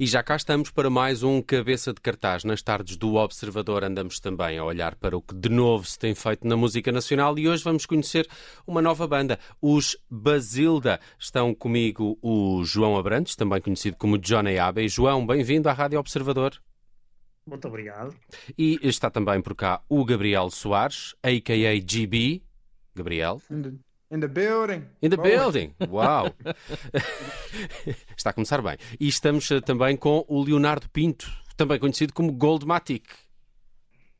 E 0.00 0.06
já 0.06 0.22
cá 0.22 0.36
estamos 0.36 0.70
para 0.70 0.88
mais 0.88 1.22
um 1.22 1.42
cabeça 1.42 1.92
de 1.92 2.00
cartaz. 2.00 2.44
Nas 2.44 2.62
tardes 2.62 2.96
do 2.96 3.16
Observador 3.16 3.84
andamos 3.84 4.18
também 4.18 4.56
a 4.56 4.64
olhar 4.64 4.94
para 4.94 5.16
o 5.16 5.20
que 5.20 5.34
de 5.34 5.50
novo 5.50 5.84
se 5.84 5.98
tem 5.98 6.14
feito 6.14 6.46
na 6.46 6.56
música 6.56 6.90
nacional 6.90 7.38
e 7.38 7.46
hoje 7.48 7.62
vamos 7.62 7.84
conhecer 7.84 8.26
uma 8.66 8.80
nova 8.80 9.06
banda, 9.06 9.38
os 9.60 9.96
Basilda. 10.10 10.98
Estão 11.18 11.54
comigo 11.54 12.18
o 12.22 12.64
João 12.64 12.96
Abrantes, 12.96 13.36
também 13.36 13.60
conhecido 13.60 13.96
como 13.98 14.18
Johnny 14.18 14.58
Abbey. 14.58 14.88
João, 14.88 15.26
bem-vindo 15.26 15.68
à 15.68 15.72
Rádio 15.72 15.98
Observador. 15.98 16.58
Muito 17.46 17.68
obrigado. 17.68 18.14
E 18.56 18.78
está 18.82 19.10
também 19.10 19.42
por 19.42 19.54
cá 19.54 19.82
o 19.88 20.04
Gabriel 20.04 20.48
Soares, 20.48 21.14
a.k.a. 21.22 21.74
GB. 21.74 22.42
Gabriel. 22.94 23.40
In 24.12 24.20
the 24.20 24.28
building. 24.28 24.84
In 25.00 25.08
the 25.08 25.16
building. 25.16 25.74
Uau! 25.88 26.26
Está 28.14 28.28
a 28.28 28.32
começar 28.34 28.60
bem. 28.60 28.76
E 29.00 29.08
estamos 29.08 29.50
uh, 29.50 29.62
também 29.62 29.96
com 29.96 30.22
o 30.28 30.44
Leonardo 30.44 30.86
Pinto, 30.90 31.32
também 31.56 31.78
conhecido 31.78 32.12
como 32.12 32.30
Goldmatic. 32.30 33.06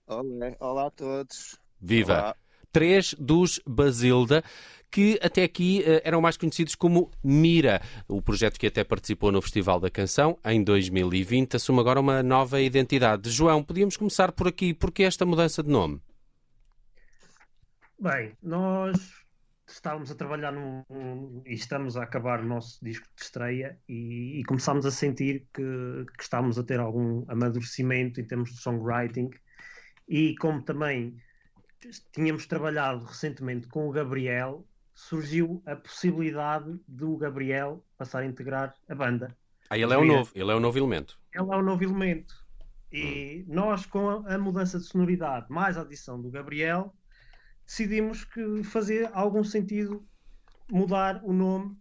Olá, 0.07 0.57
olá 0.61 0.87
a 0.87 0.91
todos. 0.91 1.59
Viva! 1.79 2.15
Olá. 2.15 2.37
Três 2.73 3.15
dos 3.19 3.61
Basilda, 3.67 4.43
que 4.91 5.21
até 5.23 5.43
aqui 5.43 5.85
uh, 5.87 6.01
eram 6.05 6.23
mais 6.23 6.39
conhecidos 6.39 6.75
como 6.75 7.11
Mira, 7.23 7.83
o 8.09 8.23
projeto 8.23 8.59
que 8.59 8.69
até 8.69 8.83
participou 8.83 9.31
no 9.31 9.43
Festival 9.43 9.79
da 9.79 9.91
Canção 9.91 10.39
em 10.43 10.65
2020, 10.65 11.57
assume 11.57 11.81
agora 11.81 12.01
uma 12.01 12.23
nova 12.23 12.63
identidade. 12.63 13.29
João, 13.29 13.63
podíamos 13.63 13.99
começar 13.99 14.33
por 14.33 14.49
aqui. 14.49 14.73
Por 14.73 14.91
que 14.91 15.03
esta 15.03 15.27
mudança 15.27 15.63
de 15.63 15.69
nome? 15.69 16.01
Bem, 18.01 18.33
nós 18.43 19.22
estávamos 19.73 20.11
a 20.11 20.15
trabalhar 20.15 20.53
num, 20.53 20.85
um, 20.91 21.43
e 21.47 21.55
estamos 21.55 21.97
a 21.97 22.03
acabar 22.03 22.41
o 22.41 22.47
nosso 22.47 22.83
disco 22.85 23.07
de 23.17 23.23
estreia 23.23 23.79
e, 23.89 24.41
e 24.41 24.45
começámos 24.45 24.87
a 24.87 24.91
sentir 24.91 25.47
que, 25.53 25.63
que 26.17 26.23
estávamos 26.23 26.59
a 26.59 26.63
ter 26.63 26.79
algum 26.81 27.25
amadurecimento 27.29 28.21
em 28.21 28.25
termos 28.25 28.51
de 28.51 28.61
songwriting 28.61 29.31
e 30.09 30.35
como 30.37 30.63
também 30.63 31.17
tínhamos 32.13 32.47
trabalhado 32.47 33.05
recentemente 33.05 33.67
com 33.69 33.89
o 33.89 33.93
Gabriel, 33.93 34.67
surgiu 34.95 35.63
a 35.67 35.75
possibilidade 35.75 36.79
do 36.87 37.17
Gabriel 37.17 37.85
passar 37.97 38.21
a 38.21 38.27
integrar 38.27 38.75
a 38.89 38.95
banda. 38.95 39.37
Ah, 39.71 39.79
ele 39.79 39.93
é 39.93 39.97
o 39.97 40.05
novo, 40.05 40.31
ele 40.35 40.51
é 40.51 40.55
o 40.55 40.61
novo 40.61 40.79
elemento. 40.79 41.19
Ele 41.35 41.51
é 41.51 41.57
o 41.57 41.63
novo 41.63 41.83
elemento. 41.83 42.35
E 42.93 43.45
hum. 43.49 43.55
nós, 43.55 43.87
com 43.87 44.09
a, 44.09 44.35
a 44.35 44.39
mudança 44.39 44.79
de 44.79 44.85
sonoridade, 44.85 45.47
mais 45.49 45.79
a 45.79 45.81
adição 45.81 46.21
do 46.21 46.31
Gabriel, 46.31 46.95
decidimos 47.67 48.25
que 48.25 48.63
fazia 48.65 49.09
algum 49.11 49.45
sentido 49.45 50.07
mudar 50.71 51.21
o 51.25 51.33
nome 51.33 51.77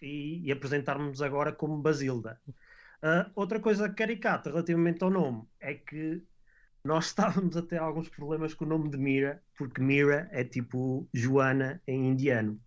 e, 0.00 0.46
e 0.46 0.52
apresentarmos 0.52 1.22
agora 1.22 1.52
como 1.52 1.80
Basilda. 1.80 2.40
Uh, 2.48 3.30
outra 3.34 3.60
coisa 3.60 3.88
caricata 3.88 4.50
relativamente 4.50 5.02
ao 5.02 5.10
nome 5.10 5.46
é 5.60 5.74
que 5.74 6.22
nós 6.84 7.06
estávamos 7.12 7.56
a 7.56 7.62
ter 7.62 7.78
alguns 7.78 8.08
problemas 8.08 8.54
com 8.54 8.64
o 8.64 8.68
nome 8.68 8.90
de 8.90 8.96
Mira, 8.96 9.42
porque 9.56 9.80
Mira 9.80 10.28
é 10.30 10.44
tipo 10.44 11.08
Joana 11.12 11.82
em 11.86 12.08
indiano. 12.08 12.60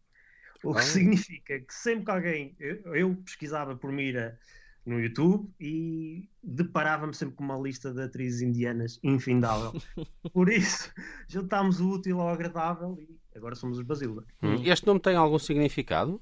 O 0.63 0.73
que 0.73 0.79
oh. 0.79 0.83
significa 0.83 1.59
que 1.59 1.73
sempre 1.73 2.05
que 2.05 2.11
alguém. 2.11 2.55
Eu, 2.59 2.95
eu 2.95 3.15
pesquisava 3.17 3.75
por 3.75 3.91
Mira 3.91 4.39
no 4.87 5.01
YouTube 5.01 5.53
e 5.59 6.29
deparava-me 6.41 7.13
sempre 7.13 7.35
com 7.35 7.43
uma 7.43 7.57
lista 7.57 7.93
de 7.93 8.01
atrizes 8.01 8.41
indianas 8.41 8.97
infindável. 9.03 9.73
Por 10.33 10.49
isso, 10.49 10.91
juntámos 11.27 11.81
o 11.81 11.91
útil 11.91 12.21
ao 12.21 12.29
agradável 12.29 12.97
e 12.97 13.19
agora 13.37 13.53
somos 13.53 13.77
os 13.77 13.83
Basilda. 13.83 14.23
Hum. 14.41 14.63
Este 14.63 14.87
nome 14.87 15.01
tem 15.01 15.17
algum 15.17 15.37
significado? 15.37 16.21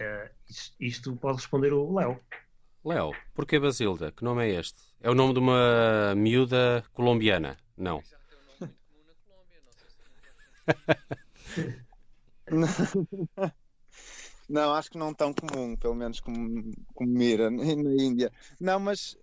Uh, 0.00 0.30
isto, 0.48 0.76
isto, 0.80 1.16
pode 1.16 1.36
responder 1.36 1.72
o 1.74 1.94
Léo. 1.94 2.18
Léo, 2.82 3.12
porquê 3.34 3.60
Basilda? 3.60 4.10
Que 4.10 4.24
nome 4.24 4.46
é 4.46 4.58
este? 4.58 4.80
É 5.00 5.10
o 5.10 5.14
nome 5.14 5.34
de 5.34 5.40
uma 5.40 6.14
miúda 6.16 6.82
colombiana? 6.94 7.58
Não. 7.76 8.02
Não, 12.50 12.68
acho 14.74 14.90
que 14.90 14.98
não 14.98 15.12
tão 15.12 15.32
comum, 15.32 15.76
pelo 15.76 15.94
menos 15.94 16.20
como, 16.20 16.72
como 16.94 17.10
Mira 17.10 17.50
na 17.50 17.64
Índia. 17.64 18.32
Não, 18.60 18.78
mas 18.78 19.16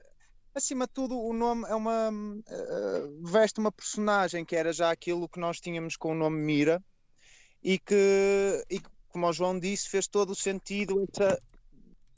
acima 0.53 0.85
de 0.85 0.93
tudo 0.93 1.17
o 1.17 1.33
nome 1.33 1.65
é 1.67 1.75
uma 1.75 2.09
uh, 2.11 3.23
veste 3.23 3.59
uma 3.59 3.71
personagem 3.71 4.45
que 4.45 4.55
era 4.55 4.71
já 4.71 4.91
aquilo 4.91 5.29
que 5.29 5.39
nós 5.39 5.59
tínhamos 5.59 5.95
com 5.95 6.11
o 6.11 6.15
nome 6.15 6.37
Mira 6.37 6.83
e 7.63 7.79
que, 7.79 8.63
e 8.69 8.81
como 9.09 9.27
o 9.27 9.33
João 9.33 9.59
disse, 9.59 9.89
fez 9.89 10.07
todo 10.07 10.31
o 10.31 10.35
sentido 10.35 11.07
essa, 11.13 11.41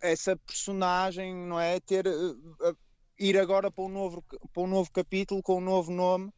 essa 0.02 0.38
personagem, 0.38 1.36
não 1.36 1.60
é? 1.60 1.80
Ter 1.80 2.08
uh, 2.08 2.78
ir 3.20 3.38
agora 3.38 3.72
para 3.72 3.84
um 3.84 3.90
novo, 3.90 4.24
para 4.54 4.64
um 4.64 4.68
novo 4.68 4.92
capítulo 4.92 5.42
com 5.44 5.58
um 5.58 5.62
novo 5.62 5.92
nome. 5.92 6.32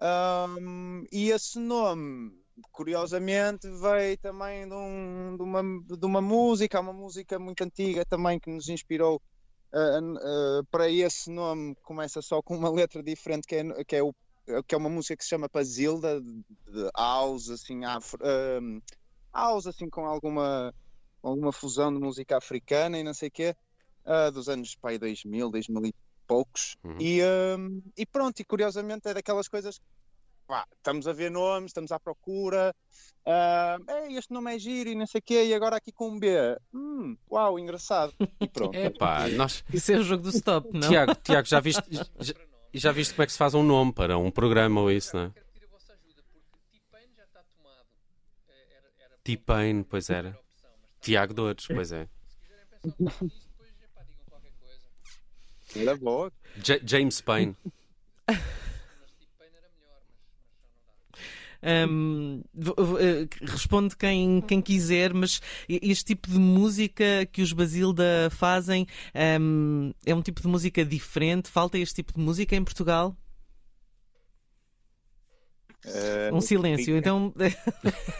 Um, 0.00 1.04
e 1.12 1.30
esse 1.30 1.58
nome 1.58 2.32
curiosamente 2.72 3.68
veio 3.68 4.16
também 4.18 4.68
de, 4.68 4.74
um, 4.74 5.36
de, 5.36 5.42
uma, 5.42 5.62
de 5.62 6.06
uma 6.06 6.20
música, 6.20 6.80
uma 6.80 6.92
música 6.92 7.38
muito 7.38 7.62
antiga 7.62 8.04
também 8.04 8.38
que 8.38 8.50
nos 8.50 8.68
inspirou 8.68 9.20
uh, 9.72 10.60
uh, 10.60 10.64
para 10.70 10.88
esse 10.88 11.30
nome, 11.30 11.74
começa 11.82 12.20
só 12.22 12.42
com 12.42 12.56
uma 12.56 12.70
letra 12.70 13.02
diferente 13.02 13.46
que 13.46 13.56
é, 13.56 13.84
que 13.84 13.96
é, 13.96 14.02
o, 14.02 14.14
que 14.66 14.74
é 14.74 14.78
uma 14.78 14.88
música 14.88 15.16
que 15.16 15.24
se 15.24 15.30
chama 15.30 15.48
Pazilda, 15.48 16.20
de, 16.20 16.90
house, 16.96 17.50
assim, 17.50 17.84
afro, 17.84 18.20
uh, 18.22 18.82
house, 19.32 19.66
assim, 19.66 19.88
com 19.88 20.06
alguma, 20.06 20.74
alguma 21.22 21.52
fusão 21.52 21.92
de 21.92 22.00
música 22.00 22.36
africana 22.36 22.98
e 22.98 23.02
não 23.02 23.14
sei 23.14 23.28
o 23.28 23.32
quê, 23.32 23.56
dos 24.32 24.48
anos 24.48 24.74
pai 24.74 24.98
2000, 24.98 25.50
2000 25.50 25.86
e 25.86 25.94
poucos, 26.26 26.76
uhum. 26.82 26.96
e, 26.98 27.20
e 27.96 28.06
pronto, 28.06 28.40
e 28.40 28.44
curiosamente 28.44 29.06
é 29.06 29.14
daquelas 29.14 29.46
coisas 29.46 29.80
pá, 30.50 30.66
estamos 30.76 31.06
a 31.06 31.12
ver 31.12 31.30
nomes, 31.30 31.70
estamos 31.70 31.92
à 31.92 32.00
procura. 32.00 32.74
Uh, 33.24 34.16
este 34.18 34.32
nome 34.32 34.52
é 34.52 34.58
giro 34.58 34.90
e 34.90 34.96
não 34.96 35.06
sei 35.06 35.20
o 35.20 35.22
quê, 35.22 35.44
e 35.44 35.54
agora 35.54 35.76
aqui 35.76 35.92
com 35.92 36.08
um 36.08 36.18
B. 36.18 36.28
Hum, 36.74 37.16
uau, 37.30 37.56
engraçado. 37.56 38.12
E 38.40 38.48
pronto. 38.48 38.74
Epá, 38.76 39.28
nós... 39.28 39.64
Isso 39.72 39.92
é 39.92 39.96
o 39.96 40.02
jogo 40.02 40.24
do 40.24 40.30
stop, 40.30 40.68
não? 40.72 40.88
Tiago, 40.88 41.14
Tiago 41.22 41.46
já, 41.46 41.60
viste, 41.60 41.84
já, 42.18 42.34
já 42.74 42.90
viste 42.90 43.14
como 43.14 43.22
é 43.22 43.26
que 43.26 43.32
se 43.32 43.38
faz 43.38 43.54
um 43.54 43.62
nome 43.62 43.92
para 43.92 44.18
um 44.18 44.28
programa 44.28 44.80
ou 44.80 44.90
isso, 44.90 45.16
não 45.16 45.26
é? 45.26 45.32
T-Pain, 49.22 49.84
pois 49.84 50.10
era. 50.10 50.36
Tiago 51.00 51.32
Dores, 51.32 51.66
pois 51.68 51.92
é. 51.92 52.08
Era 55.76 55.96
boa. 55.96 56.32
J 56.56 56.80
James 56.84 57.20
Payne. 57.20 57.56
Um, 61.62 62.42
eh, 62.98 63.28
responde 63.42 63.96
quem, 63.96 64.40
quem 64.40 64.62
quiser, 64.62 65.12
mas 65.12 65.40
este 65.68 66.06
tipo 66.06 66.28
de 66.28 66.38
música 66.38 67.26
que 67.30 67.42
os 67.42 67.52
Basilda 67.52 68.30
fazem 68.30 68.86
um, 69.40 69.92
é 70.06 70.14
um 70.14 70.22
tipo 70.22 70.40
de 70.40 70.48
música 70.48 70.84
diferente? 70.84 71.50
Falta 71.50 71.78
este 71.78 71.96
tipo 71.96 72.14
de 72.14 72.20
música 72.20 72.56
em 72.56 72.64
Portugal? 72.64 73.16
Uh, 75.84 76.34
um 76.34 76.40
silêncio. 76.40 76.96
Então, 76.96 77.32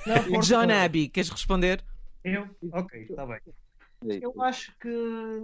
Não, 0.07 0.41
John 0.41 0.71
Abbey, 0.71 1.09
queres 1.09 1.31
responder? 1.31 1.84
Eu? 2.25 2.49
Ok, 2.72 3.03
está 3.03 3.27
bem. 3.27 3.41
Eu 4.22 4.41
acho 4.43 4.72
que, 4.78 5.43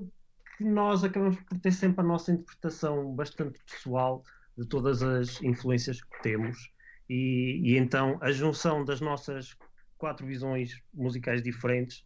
que 0.56 0.64
nós 0.64 1.04
acabamos 1.04 1.36
por 1.42 1.58
ter 1.58 1.72
sempre 1.72 2.00
a 2.00 2.04
nossa 2.04 2.32
interpretação 2.32 3.14
bastante 3.14 3.58
pessoal 3.64 4.22
de 4.56 4.66
todas 4.66 5.02
as 5.02 5.42
influências 5.42 6.02
que 6.02 6.22
temos 6.22 6.70
e, 7.08 7.60
e, 7.64 7.76
então 7.76 8.18
a 8.20 8.30
junção 8.30 8.84
das 8.84 9.00
nossas 9.00 9.56
quatro 9.96 10.26
visões 10.26 10.80
musicais 10.92 11.42
diferentes 11.42 12.04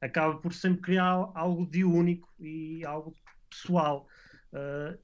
acaba 0.00 0.36
por 0.38 0.52
sempre 0.52 0.82
criar 0.82 1.30
algo 1.34 1.66
de 1.66 1.84
único 1.84 2.28
e 2.38 2.84
algo 2.84 3.14
pessoal. 3.48 4.06
Uh, 4.52 4.98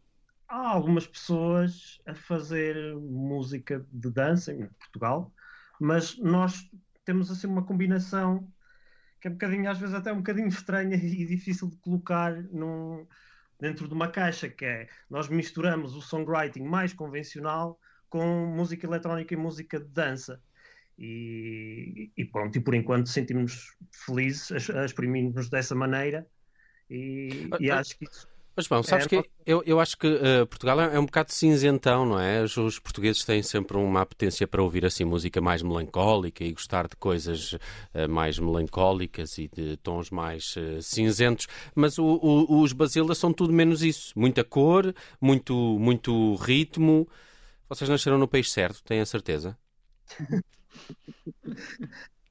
há 0.48 0.68
algumas 0.68 1.06
pessoas 1.06 2.00
a 2.06 2.14
fazer 2.14 2.94
música 2.96 3.84
de 3.92 4.10
dança 4.10 4.52
em 4.52 4.66
Portugal, 4.66 5.32
mas 5.80 6.16
nós 6.18 6.68
temos 7.04 7.30
assim 7.30 7.46
uma 7.46 7.64
combinação 7.64 8.50
que 9.20 9.28
é 9.28 9.30
um 9.30 9.34
bocadinho, 9.34 9.70
às 9.70 9.78
vezes 9.78 9.94
até 9.94 10.12
um 10.12 10.18
bocadinho 10.18 10.48
estranha 10.48 10.96
e 10.96 11.26
difícil 11.26 11.68
de 11.68 11.76
colocar 11.78 12.32
num, 12.52 13.06
dentro 13.58 13.88
de 13.88 13.94
uma 13.94 14.08
caixa, 14.08 14.48
que 14.48 14.64
é 14.64 14.88
nós 15.08 15.28
misturamos 15.28 15.94
o 15.94 16.02
songwriting 16.02 16.62
mais 16.62 16.92
convencional 16.92 17.78
com 18.16 18.46
música 18.46 18.86
eletrónica 18.86 19.34
e 19.34 19.36
música 19.36 19.78
de 19.78 19.88
dança. 19.88 20.40
E, 20.98 22.10
e 22.16 22.24
pronto, 22.24 22.56
e 22.56 22.60
por 22.60 22.74
enquanto 22.74 23.10
sentimos 23.10 23.76
felizes 23.92 24.70
a, 24.70 24.80
a 24.80 24.84
exprimirmos 24.86 25.50
dessa 25.50 25.74
maneira 25.74 26.26
e, 26.88 27.50
e, 27.60 27.70
acho 27.70 27.98
que 27.98 28.06
isso 28.06 28.26
Mas 28.56 28.66
bom, 28.66 28.82
sabes 28.82 29.04
é, 29.04 29.08
que 29.10 29.30
eu, 29.44 29.62
eu 29.66 29.78
acho 29.78 29.98
que 29.98 30.06
uh, 30.06 30.46
Portugal 30.46 30.80
é, 30.80 30.96
é, 30.96 30.98
um 30.98 31.04
bocado 31.04 31.30
cinzentão, 31.34 32.06
não 32.06 32.18
é? 32.18 32.40
Os, 32.42 32.56
os, 32.56 32.78
portugueses 32.78 33.22
têm 33.26 33.42
sempre 33.42 33.76
uma 33.76 34.00
apetência 34.00 34.48
para 34.48 34.62
ouvir 34.62 34.86
assim 34.86 35.04
música 35.04 35.38
mais 35.38 35.60
melancólica 35.60 36.42
e 36.42 36.52
gostar 36.52 36.88
de 36.88 36.96
coisas 36.96 37.52
uh, 37.52 38.08
mais 38.08 38.38
melancólicas 38.38 39.36
e 39.36 39.50
de 39.54 39.76
tons 39.76 40.08
mais 40.08 40.56
uh, 40.56 40.80
cinzentos, 40.80 41.46
mas 41.74 41.98
o, 41.98 42.06
o, 42.06 42.62
os 42.62 42.72
Basilas 42.72 43.18
são 43.18 43.34
tudo 43.34 43.52
menos 43.52 43.82
isso. 43.82 44.18
Muita 44.18 44.42
cor, 44.42 44.94
muito, 45.20 45.54
muito 45.78 46.36
ritmo. 46.36 47.06
Vocês 47.68 47.90
nasceram 47.90 48.18
no 48.18 48.28
país 48.28 48.52
certo, 48.52 48.82
tenho 48.84 49.02
a 49.02 49.06
certeza? 49.06 49.58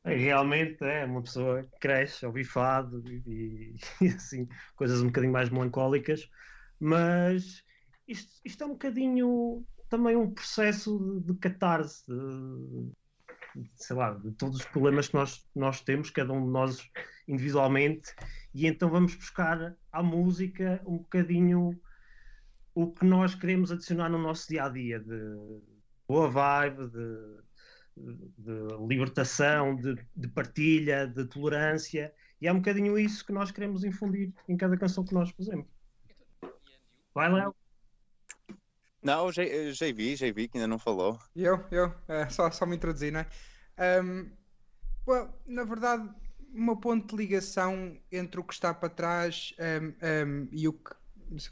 Realmente 0.05 0.83
é 0.83 1.03
uma 1.03 1.21
pessoa 1.23 1.63
que 1.63 1.79
cresce, 1.79 2.25
ouvir 2.25 2.45
fado 2.45 3.03
e, 3.07 3.75
e, 4.01 4.07
assim, 4.07 4.47
coisas 4.75 5.01
um 5.01 5.07
bocadinho 5.07 5.33
mais 5.33 5.49
melancólicas, 5.49 6.29
mas 6.79 7.63
isto, 8.07 8.33
isto 8.45 8.63
é 8.63 8.67
um 8.67 8.73
bocadinho 8.73 9.65
também 9.89 10.15
um 10.15 10.31
processo 10.31 10.97
de, 10.99 11.33
de 11.33 11.39
catarse, 11.39 12.05
de, 12.07 12.91
sei 13.75 13.95
lá, 13.95 14.13
de 14.13 14.31
todos 14.33 14.59
os 14.59 14.65
problemas 14.65 15.07
que 15.07 15.15
nós, 15.15 15.45
nós 15.55 15.81
temos, 15.81 16.09
cada 16.09 16.31
um 16.31 16.45
de 16.45 16.51
nós 16.51 16.89
individualmente, 17.27 18.13
e 18.53 18.67
então 18.67 18.89
vamos 18.89 19.15
buscar 19.15 19.75
à 19.91 20.03
música 20.03 20.81
um 20.85 20.97
bocadinho 20.97 21.77
o 22.75 22.91
que 22.91 23.05
nós 23.05 23.33
queremos 23.33 23.71
adicionar 23.71 24.09
no 24.09 24.19
nosso 24.19 24.47
dia 24.47 24.65
a 24.65 24.69
dia, 24.69 24.99
de 24.99 25.61
boa 26.07 26.29
vibe, 26.29 26.87
de 26.89 27.45
de 27.97 28.85
libertação, 28.87 29.75
de, 29.75 29.95
de, 30.15 30.27
partilha, 30.27 31.07
de 31.07 31.25
tolerância, 31.25 32.13
e 32.41 32.47
é 32.47 32.51
um 32.51 32.57
bocadinho 32.57 32.99
isso 32.99 33.25
que 33.25 33.31
nós 33.31 33.51
queremos 33.51 33.83
infundir 33.83 34.33
em 34.49 34.57
cada 34.57 34.77
canção 34.77 35.05
que 35.05 35.13
nós 35.13 35.31
fazemos. 35.31 35.65
Vai, 37.13 37.31
Léo. 37.31 37.55
Não, 39.01 39.31
já, 39.31 39.43
já 39.71 39.85
vi, 39.93 40.15
já 40.15 40.31
vi 40.31 40.47
que 40.47 40.57
ainda 40.57 40.67
não 40.67 40.79
falou. 40.79 41.17
Eu, 41.35 41.63
eu, 41.71 41.93
é, 42.07 42.27
só, 42.27 42.51
só 42.51 42.65
me 42.65 42.75
introduzir, 42.75 43.13
não 43.13 43.21
é? 43.21 44.01
Um, 44.01 44.31
well, 45.07 45.29
na 45.45 45.63
verdade, 45.63 46.09
uma 46.53 46.77
ponto 46.79 47.15
de 47.15 47.23
ligação 47.23 47.97
entre 48.11 48.39
o 48.39 48.43
que 48.43 48.53
está 48.53 48.73
para 48.73 48.89
trás 48.89 49.53
um, 49.59 49.87
um, 49.87 50.47
e 50.51 50.67
o 50.67 50.73
que, 50.73 50.91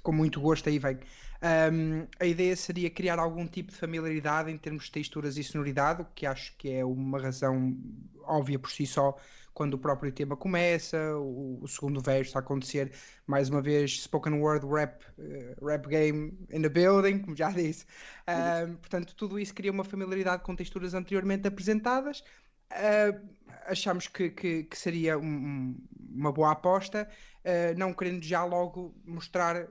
com 0.01 0.11
muito 0.11 0.39
gosto, 0.39 0.69
aí 0.69 0.79
vem. 0.79 0.99
Um, 1.43 2.07
a 2.19 2.25
ideia 2.25 2.55
seria 2.55 2.89
criar 2.89 3.19
algum 3.19 3.45
tipo 3.45 3.71
de 3.71 3.77
familiaridade 3.77 4.49
em 4.49 4.57
termos 4.57 4.85
de 4.85 4.91
texturas 4.91 5.37
e 5.37 5.43
sonoridade, 5.43 6.01
o 6.01 6.05
que 6.15 6.25
acho 6.25 6.55
que 6.57 6.71
é 6.71 6.85
uma 6.85 7.21
razão 7.21 7.77
óbvia 8.23 8.57
por 8.57 8.71
si 8.71 8.85
só 8.85 9.17
quando 9.53 9.75
o 9.75 9.77
próprio 9.77 10.11
tema 10.11 10.35
começa, 10.35 10.97
o, 11.17 11.59
o 11.61 11.67
segundo 11.67 12.01
verso 12.01 12.37
a 12.37 12.41
acontecer, 12.41 12.91
mais 13.27 13.49
uma 13.49 13.61
vez, 13.61 14.01
spoken 14.01 14.33
word 14.33 14.65
rap, 14.65 15.03
uh, 15.19 15.65
rap 15.65 15.87
game 15.87 16.37
in 16.51 16.61
the 16.61 16.69
building, 16.69 17.19
como 17.19 17.35
já 17.35 17.51
disse. 17.51 17.85
Um, 18.27 18.75
portanto, 18.81 19.15
tudo 19.15 19.39
isso 19.39 19.53
cria 19.53 19.71
uma 19.71 19.83
familiaridade 19.83 20.43
com 20.43 20.55
texturas 20.55 20.93
anteriormente 20.93 21.47
apresentadas. 21.47 22.23
Uh, 22.71 23.19
achamos 23.67 24.07
que, 24.07 24.29
que, 24.29 24.63
que 24.63 24.77
seria 24.77 25.17
um, 25.19 25.77
uma 26.13 26.31
boa 26.31 26.51
aposta, 26.51 27.07
uh, 27.43 27.77
não 27.77 27.93
querendo 27.93 28.23
já 28.23 28.43
logo 28.43 28.93
mostrar 29.05 29.67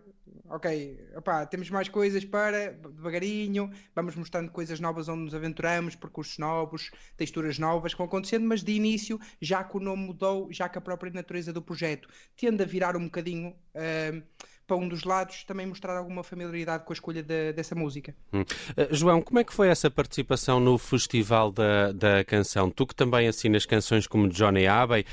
ok, 0.49 0.99
opá, 1.17 1.47
temos 1.47 1.71
mais 1.71 1.89
coisas 1.89 2.25
para, 2.25 2.73
devagarinho, 2.73 3.71
vamos 3.95 4.15
mostrando 4.15 4.51
coisas 4.51 4.81
novas 4.81 5.09
onde 5.09 5.23
nos 5.25 5.35
aventuramos, 5.35 5.97
percursos 5.97 6.39
novos, 6.39 6.91
texturas 7.17 7.59
novas 7.59 7.95
que 7.95 7.99
vão 7.99 8.07
acontecendo, 8.07 8.47
mas 8.47 8.63
de 8.63 8.73
início, 8.73 9.19
já 9.41 9.65
que 9.65 9.77
o 9.77 9.81
nome 9.81 10.05
mudou, 10.05 10.53
já 10.53 10.69
que 10.69 10.79
a 10.79 10.81
própria 10.81 11.13
natureza 11.13 11.53
do 11.53 11.63
projeto 11.63 12.09
tende 12.37 12.63
a 12.63 12.67
virar 12.67 12.97
um 12.97 13.05
bocadinho 13.05 13.51
uh, 13.51 14.23
para 14.67 14.77
um 14.77 14.89
dos 14.89 15.05
lados, 15.05 15.45
também 15.45 15.67
mostrar 15.67 15.97
alguma 15.97 16.23
familiaridade 16.23 16.85
com 16.85 16.93
a 16.93 16.95
escolha 16.95 17.23
de, 17.23 17.53
dessa 17.53 17.75
música. 17.75 18.15
Hum. 18.33 18.43
Uh, 18.43 18.95
João, 18.95 19.21
como 19.21 19.39
é 19.39 19.45
que 19.45 19.53
foi 19.53 19.69
essa 19.69 19.91
participação 19.91 20.61
no 20.61 20.79
Festival 20.79 21.53
da, 21.53 21.93
da 21.93 22.25
Canção? 22.25 22.71
Tu 22.71 22.87
que 22.87 22.95
também 22.95 23.29
assinas 23.29 23.67
canções 23.67 24.07
como 24.07 24.29
Johnny 24.29 24.67
Abbey, 24.67 25.05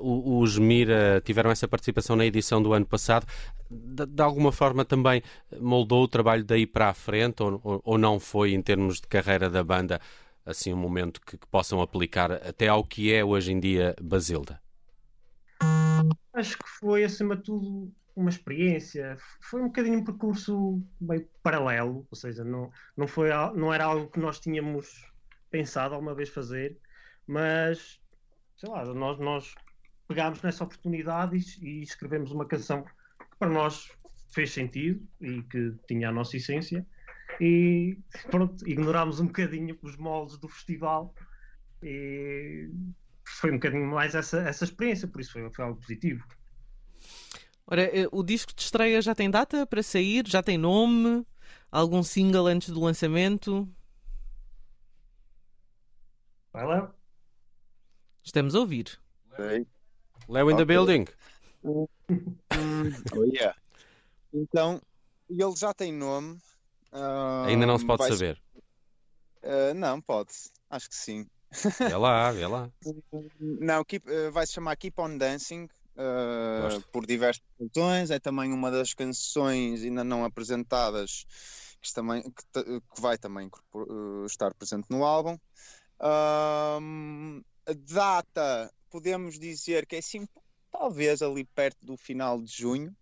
uh, 0.00 0.40
os 0.40 0.58
Mira 0.58 1.22
tiveram 1.24 1.50
essa 1.50 1.68
participação 1.68 2.16
na 2.16 2.26
edição 2.26 2.62
do 2.62 2.72
ano 2.72 2.86
passado 2.86 3.26
de, 3.70 4.06
de, 4.06 4.22
alguma 4.22 4.52
forma 4.52 4.84
também 4.84 5.22
moldou 5.58 6.04
o 6.04 6.08
trabalho 6.08 6.44
daí 6.44 6.66
para 6.66 6.90
a 6.90 6.94
frente 6.94 7.42
ou, 7.42 7.60
ou, 7.62 7.80
ou 7.84 7.98
não 7.98 8.20
foi 8.20 8.52
em 8.52 8.62
termos 8.62 9.00
de 9.00 9.08
carreira 9.08 9.50
da 9.50 9.64
banda 9.64 10.00
assim 10.44 10.72
um 10.72 10.76
momento 10.76 11.20
que, 11.20 11.36
que, 11.36 11.46
possam 11.46 11.80
aplicar 11.80 12.30
até 12.32 12.68
ao 12.68 12.84
que 12.84 13.12
é 13.12 13.24
hoje 13.24 13.52
em 13.52 13.60
dia 13.60 13.94
Basilda? 14.00 14.60
Acho 16.32 16.58
que 16.58 16.68
foi 16.80 17.04
acima 17.04 17.36
de 17.36 17.42
tudo 17.42 17.92
uma 18.16 18.30
experiência, 18.30 19.16
foi 19.40 19.60
um 19.60 19.66
bocadinho 19.66 19.98
um 19.98 20.04
percurso 20.04 20.80
bem 21.00 21.28
paralelo, 21.42 22.06
ou 22.10 22.16
seja, 22.16 22.44
não, 22.44 22.70
não, 22.96 23.06
foi, 23.06 23.30
não 23.54 23.74
era 23.74 23.84
algo 23.84 24.08
que 24.08 24.20
nós 24.20 24.38
tínhamos 24.38 25.10
pensado 25.50 25.94
alguma 25.94 26.14
vez 26.14 26.28
fazer, 26.28 26.78
mas 27.26 28.00
sei 28.56 28.68
lá, 28.70 28.84
nós, 28.84 29.18
nós 29.18 29.54
pegámos 30.06 30.42
nessa 30.42 30.64
oportunidade 30.64 31.36
e, 31.36 31.66
e 31.66 31.82
escrevemos 31.82 32.30
uma 32.30 32.46
canção 32.46 32.84
para 33.38 33.48
nós 33.48 33.90
fez 34.32 34.52
sentido 34.52 35.06
e 35.20 35.42
que 35.42 35.74
tinha 35.86 36.08
a 36.08 36.12
nossa 36.12 36.36
essência. 36.36 36.86
E 37.40 37.98
pronto, 38.30 38.68
ignorámos 38.68 39.20
um 39.20 39.26
bocadinho 39.26 39.78
os 39.82 39.96
moldes 39.96 40.38
do 40.38 40.48
festival 40.48 41.14
e 41.82 42.70
foi 43.24 43.50
um 43.50 43.54
bocadinho 43.54 43.86
mais 43.86 44.14
essa, 44.14 44.40
essa 44.40 44.64
experiência, 44.64 45.08
por 45.08 45.20
isso 45.20 45.32
foi, 45.32 45.50
foi 45.50 45.64
algo 45.64 45.80
positivo. 45.80 46.24
Ora, 47.66 47.82
eh, 47.82 48.08
o 48.12 48.22
disco 48.22 48.54
de 48.54 48.62
estreia 48.62 49.00
já 49.00 49.14
tem 49.14 49.30
data 49.30 49.66
para 49.66 49.82
sair? 49.82 50.26
Já 50.26 50.42
tem 50.42 50.58
nome? 50.58 51.26
Algum 51.72 52.02
single 52.02 52.46
antes 52.46 52.68
do 52.68 52.80
lançamento? 52.80 53.68
Vai 56.52 56.66
lá. 56.66 56.94
Estamos 58.22 58.54
a 58.54 58.60
ouvir. 58.60 58.98
Hey. 59.38 59.66
Leo 60.28 60.50
in 60.50 60.54
okay. 60.54 60.56
the 60.56 60.64
building. 60.64 61.06
oh, 61.64 61.88
yeah. 63.32 63.56
Então, 64.32 64.80
ele 65.28 65.56
já 65.56 65.72
tem 65.72 65.92
nome. 65.92 66.38
Uh, 66.92 67.46
Ainda 67.46 67.66
não 67.66 67.78
se 67.78 67.86
pode 67.86 68.06
saber. 68.06 68.40
Uh, 69.42 69.74
não, 69.74 70.00
pode. 70.00 70.32
Acho 70.70 70.88
que 70.88 70.96
sim. 70.96 71.26
Vê 71.78 71.96
lá, 71.96 72.30
vê 72.32 72.46
lá. 72.46 72.70
Não, 73.38 73.84
keep, 73.84 74.08
uh, 74.10 74.32
vai 74.32 74.46
se 74.46 74.54
chamar 74.54 74.76
Keep 74.76 75.00
on 75.00 75.16
Dancing. 75.18 75.68
Uh, 75.96 76.82
por 76.90 77.06
diversas 77.06 77.44
razões, 77.60 78.10
é 78.10 78.18
também 78.18 78.52
uma 78.52 78.70
das 78.70 78.92
canções 78.94 79.84
ainda 79.84 80.02
não 80.02 80.24
apresentadas 80.24 81.24
que, 81.80 81.92
também, 81.92 82.22
que, 82.22 82.80
que 82.80 83.00
vai 83.00 83.16
também 83.16 83.48
uh, 83.74 84.26
estar 84.26 84.52
presente 84.54 84.86
no 84.90 85.04
álbum. 85.04 85.38
Uh, 86.00 87.44
a 87.66 87.72
data, 87.92 88.72
podemos 88.90 89.38
dizer 89.38 89.86
que 89.86 89.96
é 89.96 90.00
sim 90.00 90.26
talvez 90.70 91.22
ali 91.22 91.44
perto 91.44 91.84
do 91.84 91.96
final 91.96 92.42
de 92.42 92.52
junho. 92.52 92.94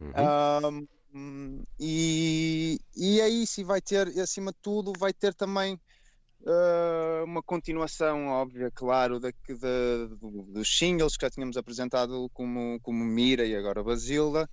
Uhum. 0.00 0.86
Um, 1.12 1.62
e, 1.78 2.80
e 2.96 3.20
é 3.20 3.28
isso, 3.28 3.60
e 3.60 3.64
vai 3.64 3.80
ter, 3.80 4.08
acima 4.20 4.52
de 4.52 4.58
tudo, 4.62 4.92
vai 4.98 5.12
ter 5.12 5.34
também 5.34 5.78
uh, 6.42 7.24
uma 7.24 7.42
continuação 7.42 8.28
óbvia, 8.28 8.70
claro, 8.70 9.18
da, 9.18 9.30
dos 10.48 10.78
singles 10.78 11.16
que 11.16 11.24
já 11.24 11.30
tínhamos 11.30 11.56
apresentado 11.56 12.28
como, 12.32 12.78
como 12.80 13.04
Mira 13.04 13.44
e 13.44 13.54
agora 13.54 13.82
Basilda. 13.82 14.48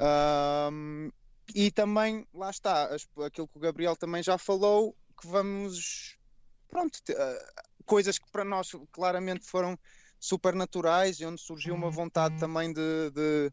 Um, 0.00 1.10
e 1.54 1.70
também, 1.70 2.26
lá 2.34 2.50
está, 2.50 2.94
aquilo 3.24 3.48
que 3.48 3.56
o 3.56 3.60
Gabriel 3.60 3.96
também 3.96 4.22
já 4.22 4.36
falou, 4.36 4.94
que 5.20 5.26
vamos, 5.26 6.16
pronto, 6.68 6.96
uh, 7.10 7.62
coisas 7.84 8.18
que 8.18 8.30
para 8.30 8.44
nós 8.44 8.72
claramente 8.92 9.46
foram 9.46 9.78
supernaturais 10.18 11.20
e 11.20 11.26
onde 11.26 11.40
surgiu 11.40 11.74
uma 11.74 11.90
vontade 11.90 12.34
uhum. 12.34 12.40
também 12.40 12.72
de, 12.72 13.10
de, 13.10 13.52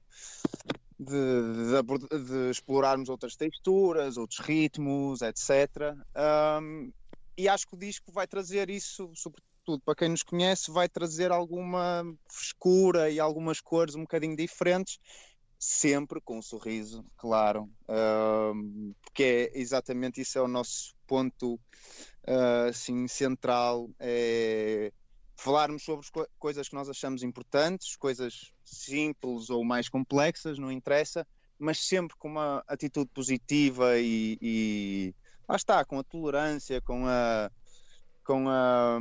de, 0.99 2.25
de 2.25 2.49
explorarmos 2.49 3.09
outras 3.09 3.35
texturas, 3.35 4.17
outros 4.17 4.39
ritmos, 4.39 5.21
etc. 5.21 5.95
Um, 6.61 6.91
e 7.37 7.47
acho 7.47 7.67
que 7.67 7.75
o 7.75 7.79
disco 7.79 8.11
vai 8.11 8.27
trazer 8.27 8.69
isso, 8.69 9.11
sobretudo 9.15 9.81
para 9.83 9.95
quem 9.95 10.09
nos 10.09 10.23
conhece, 10.23 10.71
vai 10.71 10.89
trazer 10.89 11.31
alguma 11.31 12.03
frescura 12.29 13.09
e 13.09 13.19
algumas 13.19 13.61
cores 13.61 13.95
um 13.95 14.01
bocadinho 14.01 14.35
diferentes, 14.35 14.99
sempre 15.57 16.19
com 16.19 16.39
um 16.39 16.41
sorriso, 16.41 17.05
claro, 17.17 17.69
um, 17.87 18.93
porque 19.01 19.49
é 19.53 19.59
exatamente 19.59 20.21
isso 20.21 20.37
é 20.37 20.41
o 20.41 20.47
nosso 20.47 20.93
ponto 21.07 21.55
uh, 21.55 22.69
assim, 22.69 23.07
central. 23.07 23.89
É 23.99 24.91
falarmos 25.35 25.83
sobre 25.83 26.09
co 26.09 26.25
coisas 26.39 26.69
que 26.69 26.75
nós 26.75 26.89
achamos 26.89 27.23
importantes, 27.23 27.97
coisas 27.97 28.53
simples 28.63 29.49
ou 29.49 29.63
mais 29.63 29.89
complexas, 29.89 30.57
não 30.57 30.71
interessa, 30.71 31.27
mas 31.59 31.79
sempre 31.79 32.15
com 32.17 32.29
uma 32.29 32.63
atitude 32.67 33.09
positiva 33.13 33.99
e, 33.99 34.37
e 34.41 35.15
lá 35.53 35.57
está, 35.57 35.85
com 35.85 35.99
a 35.99 36.03
tolerância, 36.03 36.81
com 36.81 37.05
a 37.07 37.49
com 38.23 38.49
a 38.49 38.99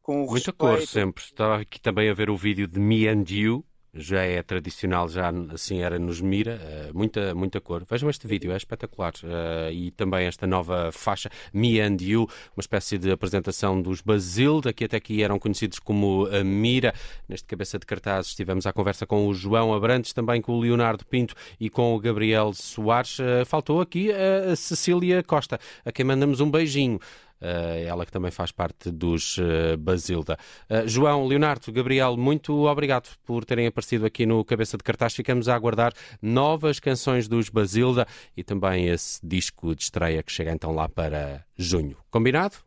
com 0.00 0.24
o 0.24 0.26
Muita 0.28 0.50
respeito. 0.50 0.56
cor 0.56 0.82
sempre. 0.82 1.22
Estava 1.22 1.60
aqui 1.60 1.80
também 1.80 2.10
a 2.10 2.14
ver 2.14 2.28
o 2.28 2.36
vídeo 2.36 2.66
de 2.66 2.80
Me 2.80 3.06
and 3.06 3.24
You. 3.28 3.64
Já 3.94 4.22
é 4.22 4.42
tradicional, 4.42 5.08
já 5.08 5.30
assim 5.52 5.82
era 5.82 5.98
nos 5.98 6.20
mira, 6.20 6.58
uh, 6.58 6.96
muita, 6.96 7.34
muita 7.34 7.60
cor. 7.60 7.84
Vejam 7.88 8.08
este 8.08 8.26
vídeo, 8.26 8.50
é 8.50 8.56
espetacular. 8.56 9.12
Uh, 9.22 9.70
e 9.70 9.90
também 9.90 10.26
esta 10.26 10.46
nova 10.46 10.90
faixa, 10.92 11.30
Me 11.52 11.78
and 11.80 11.98
You, 12.00 12.28
uma 12.56 12.60
espécie 12.60 12.96
de 12.96 13.10
apresentação 13.10 13.80
dos 13.80 14.00
Basilda, 14.00 14.72
que 14.72 14.84
até 14.84 14.96
aqui 14.96 15.22
eram 15.22 15.38
conhecidos 15.38 15.78
como 15.78 16.26
a 16.26 16.42
Mira. 16.42 16.94
Neste 17.28 17.46
cabeça 17.46 17.78
de 17.78 17.84
cartaz 17.84 18.28
estivemos 18.28 18.66
à 18.66 18.72
conversa 18.72 19.06
com 19.06 19.26
o 19.26 19.34
João 19.34 19.74
Abrantes, 19.74 20.12
também 20.12 20.40
com 20.40 20.52
o 20.52 20.60
Leonardo 20.60 21.04
Pinto 21.04 21.34
e 21.60 21.68
com 21.68 21.94
o 21.94 22.00
Gabriel 22.00 22.52
Soares. 22.54 23.18
Faltou 23.46 23.80
aqui 23.80 24.10
a 24.10 24.56
Cecília 24.56 25.22
Costa, 25.22 25.58
a 25.84 25.92
quem 25.92 26.04
mandamos 26.04 26.40
um 26.40 26.50
beijinho. 26.50 26.98
Eh, 27.42 27.86
ela 27.88 28.06
que 28.06 28.12
também 28.12 28.30
faz 28.30 28.52
parte 28.52 28.88
dos 28.88 29.36
eh, 29.38 29.76
Basilda. 29.76 30.38
Eh, 30.68 30.86
João, 30.86 31.26
Leonardo, 31.26 31.72
Gabriel, 31.72 32.16
muito 32.16 32.66
obrigado 32.66 33.08
por 33.24 33.44
terem 33.44 33.66
aparecido 33.66 34.06
aqui 34.06 34.24
no 34.24 34.44
Cabeça 34.44 34.76
de 34.76 34.84
Cartaz. 34.84 35.12
Ficamos 35.12 35.48
a 35.48 35.54
aguardar 35.56 35.92
novas 36.22 36.78
canções 36.78 37.26
dos 37.26 37.48
Basilda 37.48 38.06
e 38.36 38.44
também 38.44 38.88
esse 38.88 39.18
disco 39.26 39.74
de 39.74 39.82
estreia 39.82 40.22
que 40.22 40.30
chega 40.30 40.52
então 40.52 40.72
lá 40.72 40.88
para 40.88 41.44
junho. 41.56 41.96
Combinado? 42.10 42.58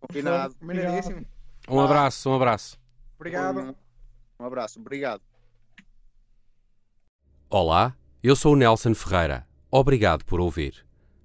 Combinado. 0.00 0.54
Combinadíssimo. 0.54 1.26
Um 1.68 1.78
abraço, 1.78 2.30
um 2.30 2.34
abraço. 2.34 2.78
Obrigado. 3.16 3.76
Um 4.40 4.46
abraço, 4.46 4.80
obrigado. 4.80 5.20
Olá, 7.50 7.94
eu 8.22 8.34
sou 8.34 8.54
o 8.54 8.56
Nelson 8.56 8.94
Ferreira. 8.94 9.46
Obrigado 9.70 10.24
por 10.24 10.40
ouvir. 10.40 10.83